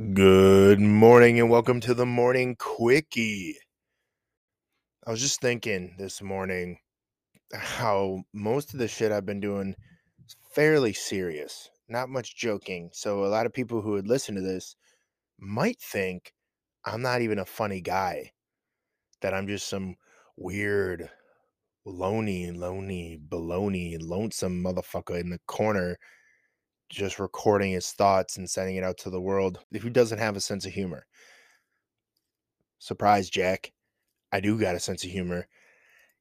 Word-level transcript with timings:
Good 0.00 0.80
morning 0.80 1.38
and 1.40 1.50
welcome 1.50 1.78
to 1.80 1.92
the 1.92 2.06
morning 2.06 2.56
quickie. 2.58 3.58
I 5.06 5.10
was 5.10 5.20
just 5.20 5.42
thinking 5.42 5.94
this 5.98 6.22
morning 6.22 6.78
how 7.52 8.22
most 8.32 8.72
of 8.72 8.80
the 8.80 8.88
shit 8.88 9.12
I've 9.12 9.26
been 9.26 9.40
doing 9.40 9.76
is 10.24 10.36
fairly 10.54 10.94
serious, 10.94 11.68
not 11.86 12.08
much 12.08 12.34
joking. 12.34 12.88
So, 12.94 13.26
a 13.26 13.28
lot 13.28 13.44
of 13.44 13.52
people 13.52 13.82
who 13.82 13.90
would 13.90 14.08
listen 14.08 14.34
to 14.36 14.40
this 14.40 14.74
might 15.38 15.78
think 15.78 16.32
I'm 16.86 17.02
not 17.02 17.20
even 17.20 17.38
a 17.38 17.44
funny 17.44 17.82
guy, 17.82 18.32
that 19.20 19.34
I'm 19.34 19.46
just 19.46 19.68
some 19.68 19.96
weird, 20.34 21.10
lonely, 21.84 22.50
lonely, 22.50 23.20
baloney, 23.28 23.98
lonesome 24.00 24.64
motherfucker 24.64 25.20
in 25.20 25.28
the 25.28 25.40
corner 25.46 25.98
just 26.90 27.18
recording 27.18 27.72
his 27.72 27.92
thoughts 27.92 28.36
and 28.36 28.50
sending 28.50 28.76
it 28.76 28.84
out 28.84 28.98
to 28.98 29.10
the 29.10 29.20
world 29.20 29.60
who 29.80 29.88
doesn't 29.88 30.18
have 30.18 30.36
a 30.36 30.40
sense 30.40 30.66
of 30.66 30.72
humor. 30.72 31.06
Surprise, 32.78 33.30
Jack. 33.30 33.72
I 34.32 34.40
do 34.40 34.58
got 34.58 34.74
a 34.74 34.80
sense 34.80 35.04
of 35.04 35.10
humor. 35.10 35.46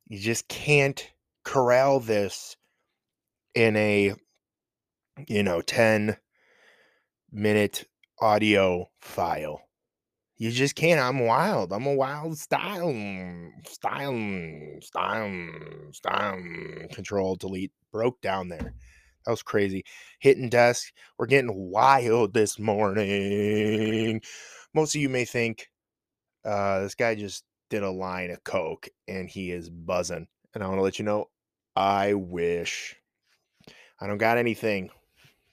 You 0.07 0.19
just 0.19 0.47
can't 0.47 1.11
corral 1.43 1.99
this 1.99 2.55
in 3.55 3.75
a, 3.75 4.13
you 5.27 5.43
know, 5.43 5.61
10 5.61 6.17
minute 7.31 7.85
audio 8.19 8.89
file. 8.99 9.61
You 10.37 10.51
just 10.51 10.75
can't. 10.75 11.01
I'm 11.01 11.19
wild. 11.25 11.73
I'm 11.73 11.85
a 11.85 11.93
wild 11.93 12.37
style. 12.37 12.93
Style. 13.67 14.79
Style. 14.81 15.49
Style. 15.91 16.39
Control, 16.93 17.35
delete. 17.35 17.73
Broke 17.91 18.21
down 18.21 18.49
there. 18.49 18.73
That 19.29 19.33
was 19.33 19.43
crazy. 19.43 19.85
Hitting 20.17 20.49
desk. 20.49 20.91
We're 21.19 21.27
getting 21.27 21.53
wild 21.53 22.33
this 22.33 22.57
morning. 22.57 24.23
Most 24.73 24.95
of 24.95 25.01
you 25.01 25.07
may 25.07 25.23
think 25.23 25.69
uh, 26.43 26.79
this 26.79 26.95
guy 26.95 27.13
just 27.13 27.43
did 27.69 27.83
a 27.83 27.91
line 27.91 28.31
of 28.31 28.43
coke 28.43 28.89
and 29.07 29.29
he 29.29 29.51
is 29.51 29.69
buzzing. 29.69 30.25
And 30.55 30.63
I 30.63 30.67
want 30.67 30.79
to 30.79 30.81
let 30.81 30.97
you 30.97 31.05
know, 31.05 31.29
I 31.75 32.15
wish. 32.15 32.95
I 34.01 34.07
don't 34.07 34.17
got 34.17 34.39
anything. 34.39 34.89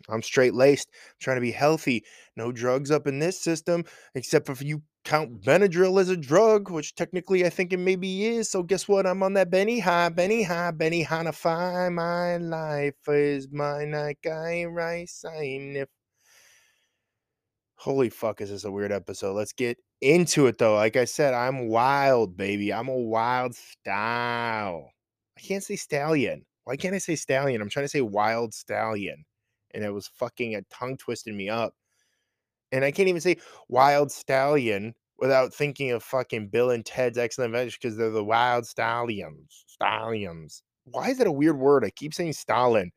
I'm 0.08 0.22
straight 0.22 0.54
laced. 0.54 0.88
I'm 0.90 1.16
trying 1.20 1.36
to 1.36 1.42
be 1.42 1.52
healthy. 1.52 2.02
No 2.34 2.52
drugs 2.52 2.90
up 2.90 3.06
in 3.06 3.18
this 3.18 3.38
system, 3.38 3.84
except 4.14 4.46
for 4.46 4.64
you 4.64 4.80
count 5.06 5.40
Benadryl 5.40 6.00
as 6.00 6.08
a 6.08 6.16
drug, 6.16 6.68
which 6.68 6.94
technically 6.96 7.46
I 7.46 7.50
think 7.50 7.72
it 7.72 7.78
maybe 7.78 8.26
is. 8.26 8.50
So 8.50 8.62
guess 8.62 8.88
what? 8.88 9.06
I'm 9.06 9.22
on 9.22 9.34
that 9.34 9.50
Benny 9.50 9.78
High, 9.78 10.08
Benny 10.08 10.42
High, 10.42 10.72
Benny 10.72 11.04
Hanify. 11.04 11.90
My 11.92 12.36
life 12.38 12.94
is 13.08 13.48
mine. 13.50 13.94
I 13.94 14.64
rice, 14.64 15.24
I. 15.26 15.86
Holy 17.76 18.10
fuck, 18.10 18.40
is 18.40 18.50
this 18.50 18.64
a 18.64 18.70
weird 18.70 18.90
episode? 18.90 19.34
Let's 19.34 19.52
get 19.52 19.78
into 20.00 20.48
it 20.48 20.58
though. 20.58 20.74
Like 20.74 20.96
I 20.96 21.04
said, 21.04 21.34
I'm 21.34 21.68
wild, 21.68 22.36
baby. 22.36 22.72
I'm 22.72 22.88
a 22.88 22.96
wild 22.96 23.54
style. 23.54 24.90
I 25.38 25.40
can't 25.40 25.62
say 25.62 25.76
stallion. 25.76 26.44
Why 26.64 26.76
can't 26.76 26.96
I 26.96 26.98
say 26.98 27.14
stallion? 27.14 27.62
I'm 27.62 27.68
trying 27.70 27.84
to 27.84 27.90
say 27.90 28.00
wild 28.00 28.54
stallion. 28.54 29.24
And 29.72 29.84
it 29.84 29.94
was 29.94 30.08
fucking 30.08 30.56
a 30.56 30.62
tongue 30.62 30.96
twisting 30.96 31.36
me 31.36 31.48
up. 31.48 31.74
And 32.72 32.84
I 32.84 32.90
can't 32.90 33.08
even 33.08 33.20
say 33.20 33.36
wild 33.68 34.10
stallion 34.10 34.94
without 35.18 35.54
thinking 35.54 35.92
of 35.92 36.02
fucking 36.02 36.48
Bill 36.48 36.70
and 36.70 36.84
Ted's 36.84 37.18
Excellent 37.18 37.54
Adventure 37.54 37.78
because 37.80 37.96
they're 37.96 38.10
the 38.10 38.24
wild 38.24 38.66
stallions. 38.66 39.64
Stallions. 39.66 40.62
Why 40.84 41.10
is 41.10 41.18
that 41.18 41.26
a 41.26 41.32
weird 41.32 41.58
word? 41.58 41.84
I 41.84 41.90
keep 41.90 42.14
saying 42.14 42.34
Stalin. 42.34 42.92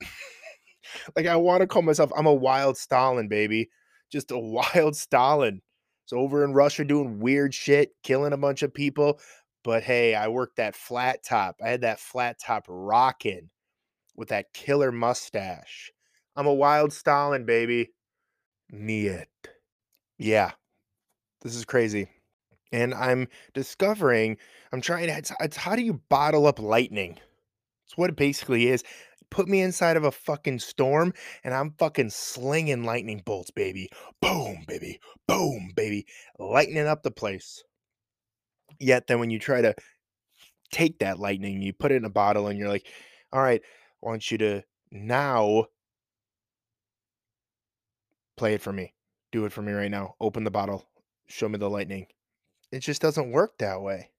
like 1.16 1.26
I 1.26 1.36
want 1.36 1.60
to 1.60 1.66
call 1.66 1.82
myself 1.82 2.10
I'm 2.16 2.26
a 2.26 2.34
wild 2.34 2.76
Stalin, 2.76 3.28
baby. 3.28 3.70
Just 4.10 4.30
a 4.30 4.38
wild 4.74 4.96
Stalin. 4.96 5.62
So 6.06 6.18
over 6.18 6.44
in 6.44 6.52
Russia 6.52 6.84
doing 6.84 7.20
weird 7.20 7.54
shit, 7.54 7.92
killing 8.02 8.32
a 8.32 8.38
bunch 8.38 8.62
of 8.62 8.74
people. 8.74 9.20
But 9.64 9.84
hey, 9.84 10.14
I 10.14 10.28
worked 10.28 10.56
that 10.56 10.74
flat 10.74 11.22
top. 11.22 11.56
I 11.64 11.68
had 11.68 11.82
that 11.82 12.00
flat 12.00 12.38
top 12.40 12.64
rocking 12.68 13.48
with 14.16 14.28
that 14.28 14.52
killer 14.52 14.90
mustache. 14.90 15.92
I'm 16.34 16.46
a 16.46 16.54
wild 16.54 16.92
Stalin, 16.92 17.44
baby. 17.44 17.90
Niet. 18.72 19.28
Yeah. 20.18 20.52
This 21.42 21.54
is 21.54 21.64
crazy. 21.64 22.08
And 22.72 22.94
I'm 22.94 23.28
discovering, 23.52 24.38
I'm 24.72 24.80
trying 24.80 25.08
to, 25.08 25.16
it's, 25.16 25.32
it's 25.40 25.56
how 25.56 25.76
do 25.76 25.82
you 25.82 26.00
bottle 26.08 26.46
up 26.46 26.58
lightning? 26.58 27.18
It's 27.86 27.96
what 27.98 28.10
it 28.10 28.16
basically 28.16 28.68
is. 28.68 28.82
Put 29.30 29.48
me 29.48 29.60
inside 29.60 29.96
of 29.96 30.04
a 30.04 30.10
fucking 30.10 30.58
storm 30.58 31.12
and 31.44 31.52
I'm 31.52 31.74
fucking 31.78 32.10
slinging 32.10 32.84
lightning 32.84 33.22
bolts, 33.24 33.50
baby. 33.50 33.88
Boom, 34.20 34.64
baby. 34.66 35.00
Boom, 35.28 35.72
baby. 35.76 36.06
Lightning 36.38 36.86
up 36.86 37.02
the 37.02 37.10
place. 37.10 37.62
Yet 38.78 39.06
then 39.06 39.20
when 39.20 39.30
you 39.30 39.38
try 39.38 39.60
to 39.60 39.74
take 40.70 40.98
that 41.00 41.18
lightning, 41.18 41.60
you 41.60 41.72
put 41.74 41.92
it 41.92 41.96
in 41.96 42.04
a 42.04 42.10
bottle 42.10 42.46
and 42.46 42.58
you're 42.58 42.68
like, 42.68 42.86
all 43.32 43.42
right, 43.42 43.60
I 44.02 44.08
want 44.08 44.30
you 44.30 44.38
to 44.38 44.62
now 44.90 45.66
play 48.36 48.54
it 48.54 48.62
for 48.62 48.72
me. 48.72 48.94
Do 49.30 49.44
it 49.44 49.52
for 49.52 49.62
me 49.62 49.72
right 49.72 49.90
now. 49.90 50.14
Open 50.20 50.44
the 50.44 50.50
bottle. 50.50 50.88
Show 51.26 51.48
me 51.48 51.58
the 51.58 51.70
lightning. 51.70 52.06
It 52.70 52.80
just 52.80 53.02
doesn't 53.02 53.30
work 53.30 53.58
that 53.58 53.82
way. 53.82 54.10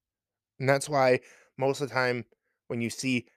And 0.60 0.70
that's 0.70 0.90
why 0.90 1.20
most 1.58 1.82
of 1.82 1.90
the 1.90 1.94
time 1.94 2.26
when 2.68 2.82
you 2.82 2.90
see 2.90 3.28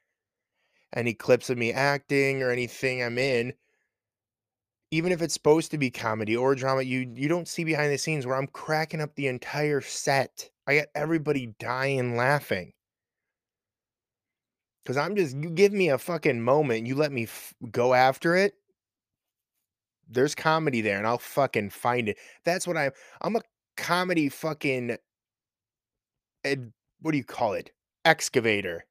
any 0.94 1.14
clips 1.14 1.50
of 1.50 1.58
me 1.58 1.72
acting 1.72 2.42
or 2.42 2.50
anything 2.50 3.02
I'm 3.02 3.18
in, 3.18 3.54
even 4.90 5.12
if 5.12 5.20
it's 5.20 5.34
supposed 5.34 5.70
to 5.72 5.78
be 5.78 5.90
comedy 5.90 6.36
or 6.36 6.54
drama, 6.54 6.82
you 6.82 7.10
you 7.14 7.28
don't 7.28 7.48
see 7.48 7.64
behind 7.64 7.92
the 7.92 7.98
scenes 7.98 8.26
where 8.26 8.36
I'm 8.36 8.46
cracking 8.46 9.00
up 9.00 9.14
the 9.14 9.26
entire 9.26 9.80
set. 9.80 10.50
I 10.66 10.76
got 10.76 10.86
everybody 10.94 11.54
dying 11.58 12.16
laughing. 12.16 12.72
Cuz 14.84 14.96
I'm 14.96 15.16
just 15.16 15.36
you 15.36 15.50
give 15.50 15.72
me 15.72 15.88
a 15.88 15.98
fucking 15.98 16.40
moment, 16.40 16.86
you 16.86 16.94
let 16.94 17.12
me 17.12 17.24
f- 17.24 17.54
go 17.70 17.94
after 17.94 18.36
it. 18.36 18.54
There's 20.08 20.34
comedy 20.34 20.80
there 20.80 20.98
and 20.98 21.06
I'll 21.06 21.18
fucking 21.18 21.70
find 21.70 22.08
it. 22.08 22.18
That's 22.44 22.66
what 22.66 22.76
I'm 22.76 22.92
I'm 23.20 23.36
a 23.36 23.42
comedy 23.76 24.28
fucking 24.28 24.96
ed, 26.44 26.72
what 27.00 27.12
do 27.12 27.18
you 27.18 27.24
call 27.24 27.54
it? 27.54 27.72
Excavator. 28.04 28.84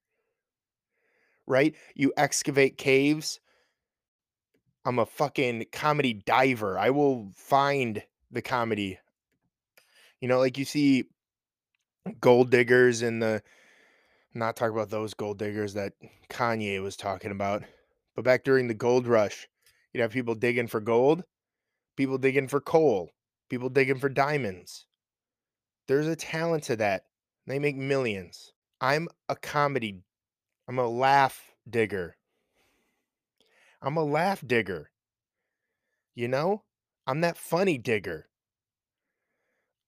Right? 1.48 1.76
You 1.96 2.12
excavate 2.18 2.78
caves. 2.78 3.40
I'm 4.84 5.00
a 5.00 5.06
fucking 5.06 5.66
comedy 5.72 6.14
diver. 6.14 6.78
I 6.78 6.90
will 6.92 7.32
find 7.36 8.04
the 8.32 8.42
comedy. 8.42 9.00
You 10.22 10.28
know, 10.28 10.40
like 10.40 10.58
you 10.58 10.66
see 10.66 11.06
gold 12.20 12.52
diggers 12.52 13.02
in 13.02 13.20
the 13.20 13.42
not 14.34 14.56
talk 14.56 14.72
about 14.72 14.90
those 14.90 15.14
gold 15.14 15.40
diggers 15.40 15.74
that 15.74 15.94
Kanye 16.30 16.82
was 16.84 16.98
talking 16.98 17.32
about. 17.32 17.64
But 18.16 18.26
back 18.26 18.44
during 18.44 18.68
the 18.68 18.74
gold 18.74 19.08
rush, 19.08 19.48
you'd 19.96 20.02
have 20.02 20.12
people 20.12 20.36
digging 20.36 20.68
for 20.68 20.82
gold, 20.82 21.24
people 21.96 22.18
digging 22.18 22.50
for 22.50 22.60
coal, 22.60 23.12
people 23.50 23.70
digging 23.70 23.98
for 23.98 24.10
diamonds. 24.10 24.88
There's 25.88 26.08
a 26.08 26.18
talent 26.18 26.64
to 26.66 26.76
that. 26.76 27.04
They 27.48 27.60
make 27.60 27.78
millions. 27.78 28.52
I'm 28.82 29.08
a 29.30 29.38
comedy. 29.38 30.04
I'm 30.68 30.80
a 30.80 30.88
laugh 30.88 31.54
digger. 31.70 32.18
I'm 33.82 33.96
a 33.96 34.04
laugh 34.04 34.44
digger. 34.46 34.92
You 36.14 36.28
know? 36.28 36.64
I'm 37.08 37.22
that 37.22 37.38
funny 37.38 37.78
digger. 37.78 38.28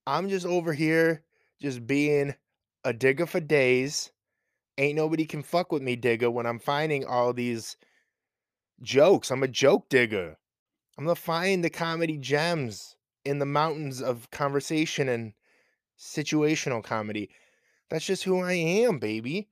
I'm 0.06 0.30
just 0.30 0.46
over 0.46 0.72
here 0.72 1.24
just 1.62 1.86
being 1.86 2.34
a 2.86 2.94
digger 2.94 3.26
for 3.26 3.42
days. 3.42 4.12
Ain't 4.78 4.96
nobody 4.96 5.26
can 5.26 5.44
fuck 5.44 5.74
with 5.74 5.82
me, 5.82 5.98
digger, 5.98 6.32
when 6.32 6.46
I'm 6.46 6.60
finding 6.60 7.04
all 7.04 7.34
these 7.34 7.76
jokes. 8.82 9.32
I'm 9.32 9.44
a 9.44 9.48
joke 9.48 9.90
digger. 9.90 10.38
I'm 10.98 11.06
gonna 11.06 11.16
find 11.16 11.64
the 11.64 11.70
comedy 11.70 12.18
gems 12.18 12.96
in 13.24 13.40
the 13.40 13.46
mountains 13.46 14.02
of 14.02 14.32
conversation 14.32 15.10
and 15.10 15.34
situational 15.98 16.84
comedy. 16.84 17.30
That's 17.90 18.06
just 18.06 18.24
who 18.24 18.42
I 18.42 18.54
am, 18.54 19.00
baby. 19.00 19.50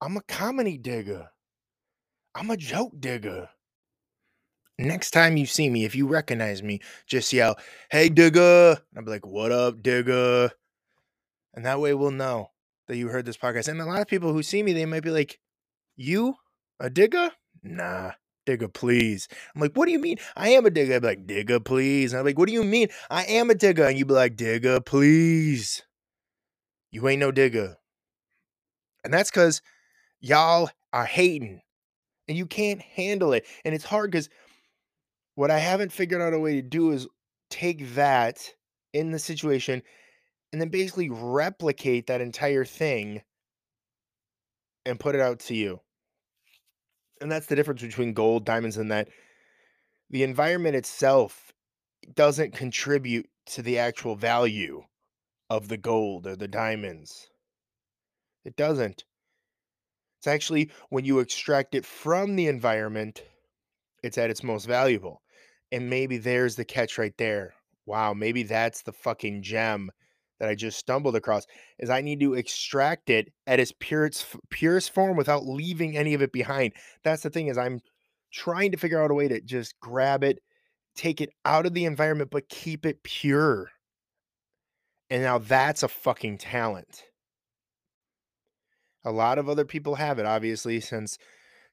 I'm 0.00 0.16
a 0.16 0.22
comedy 0.22 0.78
digger. 0.78 1.30
I'm 2.34 2.50
a 2.50 2.56
joke 2.56 2.92
digger. 2.98 3.50
Next 4.78 5.10
time 5.10 5.36
you 5.36 5.46
see 5.46 5.68
me, 5.70 5.84
if 5.84 5.94
you 5.94 6.06
recognize 6.06 6.62
me, 6.62 6.80
just 7.06 7.32
yell, 7.32 7.56
Hey, 7.90 8.08
digger. 8.08 8.78
I'll 8.96 9.04
be 9.04 9.10
like, 9.10 9.26
What 9.26 9.52
up, 9.52 9.82
digger? 9.82 10.50
And 11.54 11.64
that 11.66 11.80
way 11.80 11.94
we'll 11.94 12.10
know 12.10 12.50
that 12.88 12.96
you 12.96 13.08
heard 13.08 13.26
this 13.26 13.36
podcast. 13.36 13.68
And 13.68 13.80
a 13.80 13.84
lot 13.84 14.00
of 14.00 14.08
people 14.08 14.32
who 14.32 14.42
see 14.42 14.62
me, 14.62 14.72
they 14.72 14.86
might 14.86 15.02
be 15.02 15.10
like, 15.10 15.38
You? 15.94 16.36
A 16.80 16.90
digger? 16.90 17.30
Nah, 17.62 18.12
digger, 18.46 18.68
please. 18.68 19.28
I'm 19.54 19.60
like, 19.60 19.74
What 19.74 19.86
do 19.86 19.92
you 19.92 19.98
mean? 19.98 20.18
I 20.36 20.50
am 20.50 20.66
a 20.66 20.70
digger. 20.70 20.94
I'd 20.94 21.02
be 21.02 21.08
like, 21.08 21.26
Digger, 21.26 21.60
please. 21.60 22.12
And 22.12 22.20
I'm 22.20 22.26
like, 22.26 22.38
What 22.38 22.48
do 22.48 22.52
you 22.52 22.64
mean? 22.64 22.88
I 23.10 23.24
am 23.24 23.50
a 23.50 23.54
digger. 23.54 23.84
And 23.84 23.98
you'd 23.98 24.08
be 24.08 24.14
like, 24.14 24.36
Digger, 24.36 24.80
please. 24.80 25.82
You 26.90 27.08
ain't 27.08 27.20
no 27.20 27.32
digger. 27.32 27.76
And 29.04 29.12
that's 29.12 29.30
because 29.30 29.62
y'all 30.20 30.70
are 30.92 31.06
hating 31.06 31.62
and 32.28 32.36
you 32.36 32.46
can't 32.46 32.80
handle 32.80 33.32
it. 33.32 33.46
And 33.64 33.74
it's 33.74 33.84
hard 33.84 34.10
because 34.10 34.28
what 35.34 35.50
I 35.50 35.58
haven't 35.58 35.92
figured 35.92 36.20
out 36.20 36.34
a 36.34 36.38
way 36.38 36.54
to 36.54 36.62
do 36.62 36.92
is 36.92 37.08
take 37.50 37.94
that 37.94 38.38
in 38.92 39.10
the 39.10 39.18
situation 39.18 39.82
and 40.52 40.60
then 40.60 40.68
basically 40.68 41.10
replicate 41.10 42.06
that 42.06 42.20
entire 42.20 42.64
thing 42.64 43.22
and 44.84 45.00
put 45.00 45.14
it 45.14 45.20
out 45.20 45.40
to 45.40 45.54
you. 45.54 45.80
And 47.22 47.30
that's 47.30 47.46
the 47.46 47.54
difference 47.54 47.82
between 47.82 48.14
gold, 48.14 48.44
diamonds, 48.44 48.76
and 48.76 48.90
that 48.90 49.08
the 50.10 50.24
environment 50.24 50.74
itself 50.74 51.52
doesn't 52.14 52.52
contribute 52.52 53.30
to 53.46 53.62
the 53.62 53.78
actual 53.78 54.16
value 54.16 54.82
of 55.48 55.68
the 55.68 55.76
gold 55.76 56.26
or 56.26 56.34
the 56.34 56.48
diamonds. 56.48 57.28
It 58.44 58.56
doesn't. 58.56 59.04
It's 60.18 60.26
actually 60.26 60.72
when 60.88 61.04
you 61.04 61.20
extract 61.20 61.76
it 61.76 61.86
from 61.86 62.34
the 62.34 62.48
environment, 62.48 63.22
it's 64.02 64.18
at 64.18 64.30
its 64.30 64.42
most 64.42 64.66
valuable. 64.66 65.22
And 65.70 65.88
maybe 65.88 66.18
there's 66.18 66.56
the 66.56 66.64
catch 66.64 66.98
right 66.98 67.16
there. 67.18 67.54
Wow, 67.86 68.14
maybe 68.14 68.42
that's 68.42 68.82
the 68.82 68.92
fucking 68.92 69.42
gem 69.42 69.90
that 70.42 70.50
I 70.50 70.56
just 70.56 70.76
stumbled 70.76 71.14
across 71.14 71.46
is 71.78 71.88
I 71.88 72.00
need 72.00 72.18
to 72.18 72.34
extract 72.34 73.10
it 73.10 73.32
at 73.46 73.60
its 73.60 73.72
purest 73.78 74.26
purest 74.50 74.92
form 74.92 75.16
without 75.16 75.46
leaving 75.46 75.96
any 75.96 76.14
of 76.14 76.22
it 76.22 76.32
behind. 76.32 76.72
That's 77.04 77.22
the 77.22 77.30
thing 77.30 77.46
is 77.46 77.56
I'm 77.56 77.78
trying 78.32 78.72
to 78.72 78.76
figure 78.76 79.00
out 79.00 79.12
a 79.12 79.14
way 79.14 79.28
to 79.28 79.40
just 79.40 79.78
grab 79.78 80.24
it, 80.24 80.40
take 80.96 81.20
it 81.20 81.30
out 81.44 81.64
of 81.64 81.74
the 81.74 81.84
environment 81.84 82.32
but 82.32 82.48
keep 82.48 82.84
it 82.84 83.04
pure. 83.04 83.70
And 85.10 85.22
now 85.22 85.38
that's 85.38 85.84
a 85.84 85.88
fucking 85.88 86.38
talent. 86.38 87.04
A 89.04 89.12
lot 89.12 89.38
of 89.38 89.48
other 89.48 89.64
people 89.64 89.94
have 89.94 90.18
it 90.18 90.26
obviously 90.26 90.80
since 90.80 91.18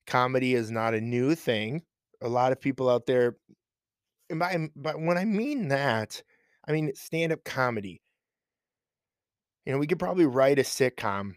comedy 0.06 0.54
is 0.54 0.70
not 0.70 0.94
a 0.94 1.02
new 1.02 1.34
thing. 1.34 1.82
A 2.22 2.30
lot 2.30 2.52
of 2.52 2.62
people 2.62 2.88
out 2.88 3.08
there 3.08 3.36
and 4.30 4.40
by, 4.40 4.70
but 4.76 5.02
when 5.02 5.18
I 5.18 5.26
mean 5.26 5.70
that, 5.70 6.22
I 6.68 6.72
mean 6.72 6.92
stand-up 6.94 7.44
comedy. 7.44 8.00
You 9.66 9.74
know, 9.74 9.80
we 9.80 9.88
could 9.88 10.00
probably 10.00 10.26
write 10.26 10.60
a 10.60 10.64
sitcom 10.64 11.36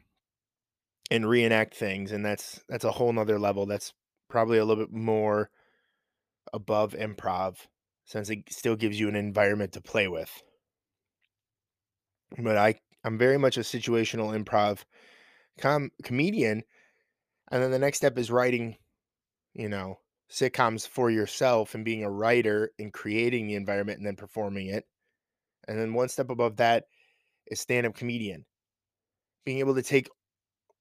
and 1.10 1.28
reenact 1.28 1.74
things, 1.74 2.12
and 2.12 2.24
that's 2.24 2.60
that's 2.68 2.84
a 2.84 2.92
whole 2.92 3.12
nother 3.12 3.38
level. 3.38 3.66
That's 3.66 3.92
probably 4.28 4.58
a 4.58 4.64
little 4.64 4.84
bit 4.84 4.94
more 4.94 5.50
above 6.52 6.92
improv 6.94 7.56
since 8.04 8.30
it 8.30 8.50
still 8.50 8.76
gives 8.76 8.98
you 8.98 9.08
an 9.08 9.16
environment 9.16 9.72
to 9.72 9.80
play 9.80 10.08
with. 10.08 10.42
But 12.38 12.56
I 12.56 12.76
I'm 13.04 13.18
very 13.18 13.38
much 13.38 13.56
a 13.56 13.60
situational 13.60 14.38
improv 14.38 14.84
com 15.58 15.90
comedian. 16.02 16.62
And 17.50 17.62
then 17.62 17.70
the 17.70 17.78
next 17.78 17.98
step 17.98 18.16
is 18.18 18.30
writing, 18.30 18.76
you 19.52 19.68
know, 19.68 19.98
sitcoms 20.30 20.88
for 20.88 21.10
yourself 21.10 21.74
and 21.74 21.84
being 21.84 22.04
a 22.04 22.10
writer 22.10 22.70
and 22.78 22.92
creating 22.92 23.46
the 23.46 23.56
environment 23.56 23.98
and 23.98 24.06
then 24.06 24.16
performing 24.16 24.68
it. 24.68 24.86
And 25.68 25.78
then 25.78 25.92
one 25.92 26.08
step 26.08 26.30
above 26.30 26.56
that 26.56 26.84
is 27.52 27.60
stand-up 27.60 27.94
comedian. 27.94 28.44
Being 29.44 29.58
able 29.58 29.74
to 29.74 29.82
take 29.82 30.08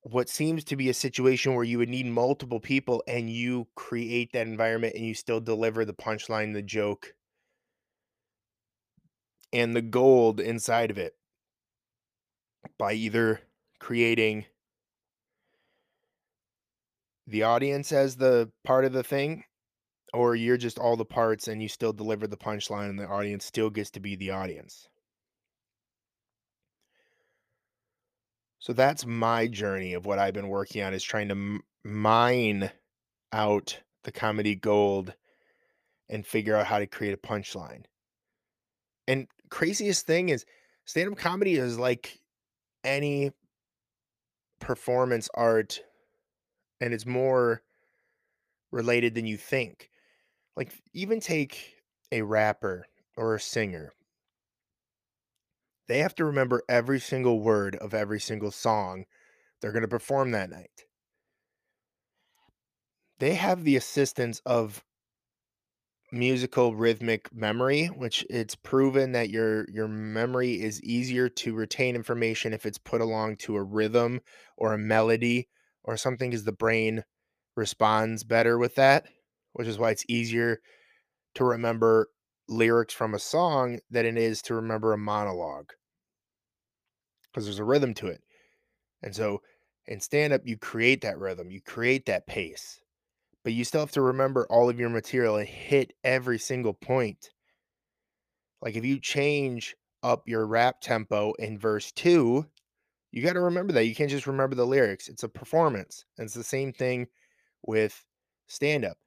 what 0.04 0.30
seems 0.30 0.64
to 0.64 0.76
be 0.76 0.90
a 0.90 0.94
situation 0.94 1.54
where 1.54 1.64
you 1.64 1.78
would 1.78 1.90
need 1.90 2.08
multiple 2.08 2.60
people 2.60 3.04
and 3.08 3.30
you 3.30 3.68
create 3.76 4.32
that 4.34 4.48
environment 4.48 4.96
and 4.96 5.06
you 5.06 5.14
still 5.14 5.40
deliver 5.40 5.86
the 5.86 5.94
punchline, 5.94 6.54
the 6.54 6.62
joke, 6.62 7.14
and 9.54 9.76
the 9.76 9.82
gold 9.82 10.40
inside 10.40 10.90
of 10.90 10.98
it 10.98 11.14
by 12.78 12.94
either 12.94 13.42
creating 13.80 14.46
the 17.28 17.44
audience 17.44 17.92
as 17.92 18.16
the 18.16 18.52
part 18.64 18.86
of 18.86 18.94
the 18.94 19.04
thing 19.04 19.44
or 20.14 20.36
you're 20.36 20.58
just 20.58 20.80
all 20.80 20.98
the 20.98 21.06
parts 21.06 21.48
and 21.48 21.62
you 21.62 21.70
still 21.70 21.94
deliver 21.94 22.28
the 22.28 22.38
punchline 22.38 22.90
and 22.90 23.00
the 23.00 23.08
audience 23.08 23.46
still 23.46 23.70
gets 23.70 23.90
to 23.92 24.00
be 24.00 24.16
the 24.16 24.32
audience. 24.32 24.90
So 28.62 28.74
that's 28.74 29.08
my 29.08 29.48
journey 29.48 29.96
of 29.96 30.06
what 30.06 30.20
I've 30.20 30.36
been 30.36 30.48
working 30.48 30.84
on 30.84 30.94
is 30.94 31.04
trying 31.04 31.30
to 31.30 31.34
m- 31.34 31.64
mine 31.84 32.72
out 33.34 33.82
the 34.04 34.12
comedy 34.12 34.54
gold 34.54 35.16
and 36.10 36.26
figure 36.26 36.56
out 36.56 36.68
how 36.68 36.78
to 36.78 36.86
create 36.86 37.14
a 37.14 37.18
punchline. 37.18 37.86
And 39.08 39.28
craziest 39.50 40.06
thing 40.06 40.30
is 40.30 40.46
stand-up 40.86 41.18
comedy 41.18 41.56
is 41.56 41.80
like 41.80 42.20
any 42.84 43.32
performance 44.60 45.28
art 45.34 45.82
and 46.80 46.94
it's 46.94 47.08
more 47.08 47.64
related 48.72 49.16
than 49.16 49.26
you 49.26 49.38
think. 49.38 49.90
Like 50.56 50.72
even 50.94 51.20
take 51.20 51.78
a 52.12 52.22
rapper 52.22 52.86
or 53.18 53.34
a 53.34 53.40
singer 53.40 53.92
they 55.92 56.00
have 56.00 56.16
to 56.16 56.24
remember 56.24 56.64
every 56.70 57.02
single 57.02 57.42
word 57.42 57.76
of 57.76 57.94
every 57.94 58.20
single 58.20 58.50
song 58.50 59.04
they're 59.60 59.74
going 59.74 59.82
to 59.82 59.90
perform 59.90 60.32
that 60.32 60.50
night. 60.50 60.86
They 63.20 63.36
have 63.36 63.66
the 63.66 63.76
assistance 63.76 64.42
of 64.46 64.86
musical 66.14 66.76
rhythmic 66.76 67.28
memory, 67.34 67.88
which 67.88 68.26
it's 68.30 68.56
proven 68.56 69.12
that 69.12 69.30
your 69.30 69.66
your 69.70 69.90
memory 69.90 70.62
is 70.62 70.82
easier 70.82 71.28
to 71.28 71.54
retain 71.54 71.96
information 71.96 72.54
if 72.54 72.66
it's 72.66 72.78
put 72.78 73.02
along 73.02 73.36
to 73.38 73.58
a 73.58 73.64
rhythm 73.64 74.22
or 74.56 74.74
a 74.74 74.78
melody 74.78 75.50
or 75.84 75.98
something 75.98 76.30
because 76.30 76.46
the 76.46 76.54
brain 76.54 77.04
responds 77.58 78.24
better 78.24 78.58
with 78.58 78.76
that, 78.76 79.08
which 79.52 79.68
is 79.68 79.78
why 79.78 79.92
it's 79.92 80.06
easier 80.08 80.62
to 81.36 81.44
remember 81.44 82.08
lyrics 82.48 82.94
from 82.94 83.14
a 83.14 83.20
song 83.20 83.80
than 83.90 84.06
it 84.06 84.18
is 84.18 84.42
to 84.42 84.56
remember 84.56 84.94
a 84.94 84.98
monologue 84.98 85.74
because 87.32 87.46
there's 87.46 87.60
a 87.60 87.64
rhythm 87.64 87.94
to 87.96 88.08
it. 88.08 88.22
And 89.02 89.16
so 89.16 89.42
in 89.88 90.00
stand 90.00 90.34
up, 90.34 90.42
you 90.46 90.58
create 90.58 91.02
that 91.02 91.20
rhythm, 91.20 91.52
you 91.52 91.62
create 91.62 92.06
that 92.06 92.28
pace, 92.28 92.82
but 93.44 93.54
you 93.54 93.64
still 93.64 93.82
have 93.82 93.92
to 93.92 94.02
remember 94.02 94.46
all 94.50 94.70
of 94.70 94.80
your 94.80 94.90
material 94.90 95.38
and 95.38 95.48
hit 95.48 95.94
every 96.04 96.38
single 96.38 96.74
point. 96.74 97.32
Like 98.62 98.76
if 98.76 98.86
you 98.86 99.00
change 99.00 99.76
up 100.04 100.28
your 100.28 100.46
rap 100.46 100.82
tempo 100.82 101.34
in 101.34 101.58
verse 101.58 101.92
two, 101.92 102.46
you 103.12 103.22
got 103.22 103.34
to 103.34 103.42
remember 103.42 103.74
that. 103.74 103.86
You 103.86 103.96
can't 103.96 104.10
just 104.10 104.28
remember 104.28 104.56
the 104.56 104.66
lyrics, 104.66 105.08
it's 105.08 105.24
a 105.24 105.30
performance. 105.30 106.06
And 106.18 106.26
it's 106.26 106.36
the 106.36 106.44
same 106.44 106.72
thing 106.72 107.08
with 107.64 108.06
stand 108.48 108.86
up. 108.86 108.98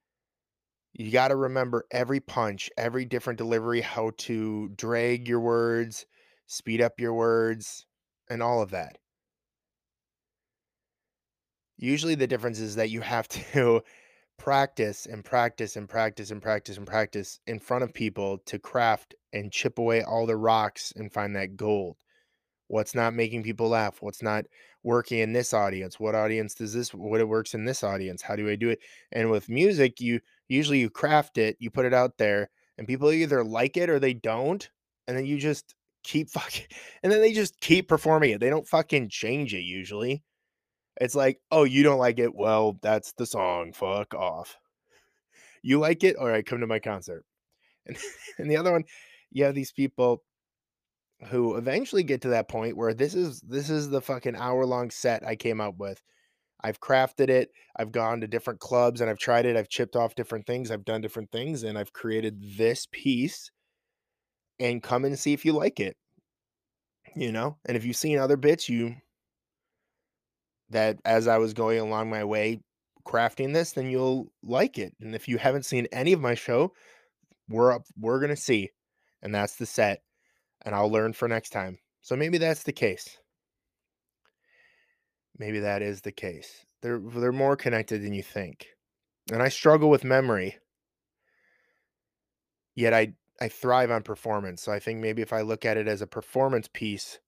You 0.93 1.11
got 1.11 1.29
to 1.29 1.37
remember 1.37 1.87
every 1.91 2.21
punch, 2.21 2.71
every 2.77 3.05
different 3.05 3.39
delivery, 3.39 3.81
how 3.81 4.13
to 4.19 4.69
drag 4.77 5.27
your 5.27 5.41
words, 5.41 6.07
speed 6.47 6.81
up 6.81 7.01
your 7.01 7.15
words, 7.15 7.87
and 8.29 8.43
all 8.43 8.63
of 8.63 8.71
that. 8.71 8.99
Usually 11.77 12.15
the 12.15 12.27
difference 12.27 12.59
is 12.61 12.77
that 12.77 12.91
you 12.91 13.01
have 13.01 13.29
to 13.29 13.83
practice 14.39 15.07
and 15.07 15.25
practice 15.25 15.77
and 15.77 15.89
practice 15.89 16.31
and 16.31 16.41
practice 16.43 16.77
and 16.77 16.87
practice 16.87 17.41
in 17.47 17.59
front 17.59 17.85
of 17.85 17.93
people 17.93 18.39
to 18.47 18.59
craft 18.59 19.15
and 19.33 19.53
chip 19.53 19.79
away 19.79 20.03
all 20.03 20.27
the 20.27 20.37
rocks 20.37 20.93
and 20.97 21.13
find 21.13 21.37
that 21.37 21.57
gold. 21.57 21.97
What's 22.69 22.95
not 22.95 23.15
making 23.15 23.43
people 23.43 23.69
laugh? 23.69 24.01
What's 24.01 24.23
not 24.23 24.47
working 24.83 25.19
in 25.19 25.33
this 25.33 25.53
audience? 25.53 26.01
What 26.01 26.15
audience 26.15 26.55
does 26.55 26.73
this 26.73 26.95
what 26.95 27.21
it 27.21 27.29
works 27.29 27.55
in 27.55 27.65
this 27.65 27.85
audience? 27.85 28.23
How 28.23 28.37
do 28.37 28.49
I 28.49 28.57
do 28.57 28.71
it? 28.71 28.81
And 29.13 29.31
with 29.31 29.49
music, 29.49 30.01
you 30.01 30.21
usually 30.49 30.81
you 30.81 30.91
craft 30.91 31.39
it, 31.39 31.57
you 31.61 31.71
put 31.71 31.85
it 31.85 31.95
out 31.95 32.17
there, 32.19 32.51
and 32.79 32.87
people 32.87 33.11
either 33.11 33.45
like 33.45 33.77
it 33.77 33.91
or 33.91 33.99
they 33.99 34.15
don't, 34.15 34.69
and 35.07 35.17
then 35.17 35.27
you 35.27 35.39
just 35.39 35.75
keep 36.05 36.31
fucking 36.31 36.67
and 37.03 37.13
then 37.13 37.21
they 37.21 37.33
just 37.33 37.61
keep 37.61 37.89
performing 37.89 38.31
it. 38.31 38.41
They 38.41 38.51
don't 38.51 38.69
fucking 38.69 39.09
change 39.11 39.55
it 39.55 39.63
usually. 39.63 40.23
It's 41.01 41.15
like, 41.15 41.41
"Oh, 41.51 41.65
you 41.65 41.83
don't 41.83 41.99
like 41.99 42.19
it? 42.21 42.35
Well, 42.35 42.79
that's 42.83 43.13
the 43.15 43.27
song. 43.27 43.73
Fuck 43.73 44.15
off." 44.15 44.59
You 45.63 45.81
like 45.81 46.05
it? 46.05 46.17
All 46.17 46.29
right, 46.29 46.45
come 46.45 46.61
to 46.61 46.67
my 46.67 46.79
concert. 46.79 47.25
And 47.87 47.99
and 48.39 48.51
the 48.51 48.57
other 48.57 48.73
one, 48.73 48.85
you 49.31 49.45
have 49.45 49.55
these 49.55 49.73
people 49.73 50.23
who 51.29 51.57
eventually 51.57 52.03
get 52.03 52.23
to 52.23 52.29
that 52.29 52.49
point 52.49 52.77
where 52.77 52.95
this 52.95 53.15
is 53.15 53.41
this 53.43 53.71
is 53.71 53.91
the 53.91 54.01
fucking 54.01 54.37
hour 54.37 54.67
long 54.67 54.91
set 54.91 55.27
I 55.27 55.37
came 55.37 55.61
up 55.61 55.77
with. 55.79 56.03
I've 56.63 56.81
crafted 56.81 57.29
it. 57.29 57.51
I've 57.77 57.93
gone 57.93 58.21
to 58.23 58.27
different 58.27 58.61
clubs 58.61 59.01
and 59.01 59.11
I've 59.11 59.19
tried 59.19 59.47
it. 59.47 59.57
I've 59.57 59.69
chipped 59.69 59.97
off 59.97 60.15
different 60.15 60.47
things. 60.47 60.71
I've 60.71 60.85
done 60.85 61.03
different 61.03 61.31
things 61.31 61.63
and 61.63 61.79
I've 61.79 61.93
created 61.93 62.43
this 62.57 62.89
piece 62.91 63.51
and 64.61 64.83
come 64.83 65.05
and 65.05 65.19
see 65.19 65.33
if 65.33 65.45
you 65.45 65.53
like 65.53 65.81
it. 65.81 65.97
You 67.17 67.33
know? 67.33 67.59
And 67.67 67.77
if 67.77 67.85
you've 67.85 67.97
seen 67.97 68.19
other 68.19 68.37
bits, 68.37 68.69
you 68.69 68.97
that 70.71 70.99
as 71.05 71.29
I 71.29 71.39
was 71.39 71.55
going 71.55 71.79
along 71.79 72.11
my 72.11 72.25
way 72.25 72.61
crafting 73.07 73.53
this, 73.53 73.73
then 73.73 73.91
you'll 73.91 74.33
like 74.43 74.79
it. 74.79 74.95
And 75.01 75.15
if 75.15 75.29
you 75.29 75.39
haven't 75.39 75.67
seen 75.67 75.87
any 75.93 76.13
of 76.13 76.21
my 76.21 76.35
show, 76.35 76.73
we're 77.49 77.73
up 77.73 77.85
we're 77.99 78.27
to 78.27 78.37
see. 78.37 78.71
And 79.23 79.35
that's 79.35 79.57
the 79.57 79.67
set. 79.67 80.03
And 80.65 80.75
I'll 80.75 80.91
learn 80.91 81.13
for 81.13 81.29
next 81.29 81.51
time. 81.51 81.79
So 82.01 82.17
maybe 82.17 82.39
that's 82.39 82.63
the 82.63 82.73
case. 82.73 83.19
Maybe 85.39 85.61
that 85.61 85.83
is 85.83 86.01
the 86.01 86.13
case. 86.13 86.65
They're 86.83 86.99
they're 86.99 87.33
more 87.33 87.57
connected 87.57 88.03
than 88.03 88.15
you 88.15 88.23
think. 88.23 88.69
And 89.33 89.43
I 89.43 89.49
struggle 89.49 89.91
with 89.91 90.05
memory. 90.05 90.57
Yet 92.75 92.93
I 92.93 93.15
I 93.41 93.49
thrive 93.49 93.91
on 93.91 94.03
performance, 94.03 94.63
so 94.63 94.73
I 94.73 94.79
think 94.81 95.01
maybe 95.01 95.23
if 95.23 95.33
I 95.33 95.43
look 95.43 95.65
at 95.65 95.77
it 95.77 95.89
as 95.89 96.01
a 96.03 96.07
performance 96.07 96.69
piece 96.73 97.19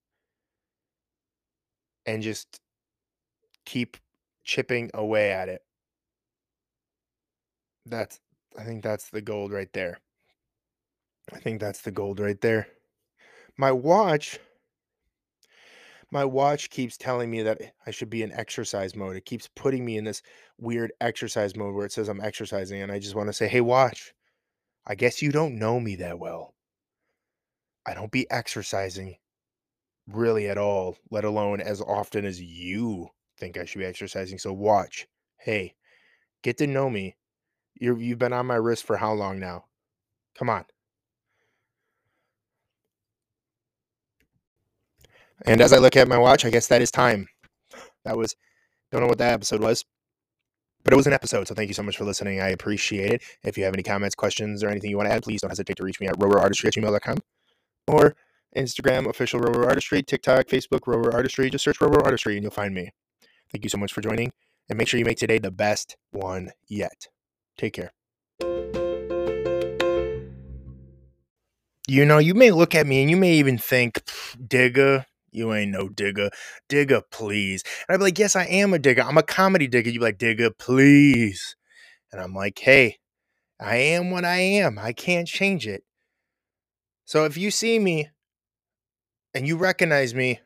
and 2.07 2.23
just 2.23 2.61
keep 3.65 3.97
chipping 4.45 4.91
away 4.95 5.33
at 5.33 5.49
it. 5.49 5.63
That's 7.87 8.21
I 8.59 8.65
think 8.65 8.83
that's 8.83 9.11
the 9.11 9.21
gold 9.23 9.53
right 9.53 9.73
there. 9.73 9.99
I 11.33 11.39
think 11.39 11.61
that's 11.61 11.83
the 11.83 11.91
gold 11.91 12.21
right 12.21 12.41
there. 12.41 12.69
My 13.59 13.73
watch 13.73 14.39
my 16.11 16.25
watch 16.25 16.71
keeps 16.71 16.97
telling 16.97 17.31
me 17.31 17.43
that 17.43 17.75
I 17.87 17.91
should 17.91 18.11
be 18.11 18.23
in 18.23 18.33
exercise 18.33 18.95
mode. 18.95 19.17
It 19.17 19.25
keeps 19.25 19.49
putting 19.49 19.85
me 19.85 19.97
in 19.97 20.05
this 20.05 20.23
weird 20.59 20.93
exercise 21.01 21.57
mode 21.57 21.75
where 21.75 21.87
it 21.87 21.93
says 21.93 22.09
I'm 22.09 22.21
exercising, 22.21 22.81
and 22.83 22.93
I 22.93 22.99
just 22.99 23.15
want 23.15 23.29
to 23.29 23.33
say, 23.33 23.49
"Hey, 23.49 23.61
watch, 23.61 24.15
I 24.87 24.95
guess 24.95 25.21
you 25.21 25.33
don't 25.33 25.59
know 25.59 25.81
me 25.81 25.97
that 25.97 26.19
well. 26.19 26.55
I 27.85 27.95
don't 27.95 28.13
be 28.13 28.31
exercising 28.31 29.17
really 30.09 30.49
at 30.49 30.59
all, 30.59 30.97
let 31.11 31.25
alone 31.25 31.61
as 31.61 31.81
often 31.81 32.25
as 32.25 32.41
you 32.41 33.09
think 33.39 33.59
I 33.59 33.65
should 33.65 33.81
be 33.81 33.85
exercising. 33.85 34.39
So 34.39 34.53
watch. 34.53 35.07
Hey, 35.39 35.75
get 36.43 36.59
to 36.59 36.67
know 36.67 36.89
me. 36.89 37.17
You're, 37.75 37.99
you've 37.99 38.19
been 38.19 38.33
on 38.33 38.47
my 38.47 38.55
wrist 38.55 38.85
for 38.85 38.97
how 38.97 39.13
long 39.13 39.39
now? 39.39 39.65
Come 40.39 40.49
on. 40.49 40.65
And 45.45 45.61
as 45.61 45.73
I 45.73 45.79
look 45.79 45.97
at 45.97 46.09
my 46.09 46.19
watch, 46.19 46.45
I 46.45 46.51
guess 46.51 46.69
that 46.69 46.81
is 46.81 46.91
time. 46.91 47.29
That 48.05 48.17
was, 48.17 48.35
don't 48.91 49.03
know 49.03 49.09
what 49.09 49.19
that 49.19 49.35
episode 49.35 49.61
was, 49.61 49.85
but 50.87 50.93
it 50.93 50.97
was 50.97 51.09
an 51.09 51.13
episode. 51.13 51.49
So 51.49 51.55
thank 51.55 51.67
you 51.67 51.75
so 51.75 51.83
much 51.83 51.97
for 51.97 52.05
listening. 52.05 52.41
I 52.41 52.51
appreciate 52.51 53.13
it. 53.13 53.23
If 53.43 53.59
you 53.59 53.65
have 53.65 53.75
any 53.75 53.83
comments, 53.83 54.15
questions, 54.15 54.63
or 54.63 54.69
anything 54.69 54.89
you 54.89 54.97
want 54.97 55.09
to 55.09 55.13
add, 55.13 55.25
please 55.25 55.41
don't 55.41 55.51
hesitate 55.51 55.77
to 55.79 55.83
reach 55.83 55.99
me 56.01 56.07
at 56.07 56.17
rowerartistry 56.17 56.67
at 56.67 56.75
gmail.com 56.75 57.19
or 57.89 58.15
Instagram, 58.57 59.11
official 59.11 59.41
Rower 59.41 59.67
Artistry, 59.67 60.01
TikTok, 60.05 60.47
Facebook, 60.47 60.87
Rower 60.87 61.13
Artistry. 61.13 61.51
Just 61.51 61.65
search 61.65 61.81
Rower 61.81 62.05
Artistry 62.05 62.37
and 62.37 62.45
you'll 62.45 62.53
find 62.53 62.73
me. 62.73 62.93
Thank 63.51 63.65
you 63.65 63.69
so 63.69 63.79
much 63.79 63.93
for 63.93 64.01
joining. 64.01 64.31
And 64.69 64.79
make 64.79 64.87
sure 64.87 64.99
you 64.99 65.05
make 65.05 65.19
today 65.19 65.39
the 65.39 65.51
best 65.51 65.97
one 66.13 66.51
yet. 66.69 67.09
Take 67.59 67.73
care. 67.73 67.91
You 71.89 72.05
know, 72.05 72.19
you 72.19 72.35
may 72.35 72.53
look 72.53 72.77
at 72.77 72.87
me 72.87 73.01
and 73.01 73.11
you 73.11 73.17
may 73.17 73.33
even 73.33 73.59
think, 73.59 74.03
digger, 74.47 75.07
you 75.37 75.53
ain't 75.53 75.71
no 75.71 75.89
digger. 75.89 76.31
Digger, 76.69 77.03
please. 77.11 77.63
And 77.89 77.95
I'd 77.95 77.99
be 77.99 78.05
like, 78.05 78.19
yes, 78.19 78.35
I 78.35 78.45
am 78.45 78.73
a 78.73 78.79
digger. 78.79 79.03
I'm 79.03 79.19
a 79.19 79.23
comedy 79.23 79.69
digger. 79.69 79.91
You'd 79.91 80.01
be 80.01 80.05
like, 80.05 80.19
digger, 80.19 80.51
please. 80.51 81.57
And 82.11 82.21
I'm 82.21 82.35
like, 82.35 82.59
hey, 82.59 82.99
I 83.61 83.77
am 83.77 84.11
what 84.11 84.25
I 84.25 84.39
am. 84.39 84.79
I 84.79 84.93
can't 84.93 85.29
change 85.29 85.67
it. 85.67 85.85
So 87.05 87.25
if 87.25 87.37
you 87.37 87.51
see 87.51 87.79
me 87.79 88.09
and 89.35 89.47
you 89.47 89.57
recognize 89.57 90.15
me, 90.15 90.41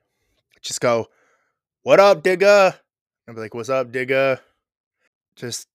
just 0.60 0.80
go, 0.80 1.06
what 1.82 2.00
up, 2.00 2.22
digger? 2.22 2.74
I'd 3.26 3.34
be 3.34 3.40
like, 3.40 3.54
what's 3.54 3.70
up, 3.70 3.92
digger? 3.92 4.40
Just 5.36 5.68